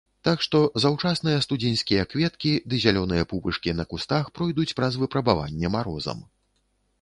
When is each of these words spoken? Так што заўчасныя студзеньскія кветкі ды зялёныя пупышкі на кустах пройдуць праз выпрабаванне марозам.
Так 0.27 0.37
што 0.45 0.59
заўчасныя 0.83 1.41
студзеньскія 1.45 2.05
кветкі 2.13 2.53
ды 2.73 2.79
зялёныя 2.85 3.27
пупышкі 3.35 3.77
на 3.83 3.85
кустах 3.93 4.33
пройдуць 4.39 4.67
праз 4.81 4.99
выпрабаванне 5.05 5.67
марозам. 5.77 6.27